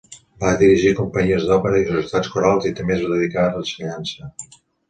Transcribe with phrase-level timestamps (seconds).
[0.43, 4.33] Va dirigir companyies d'òpera i societats corals i també es dedicà a l'ensenyança.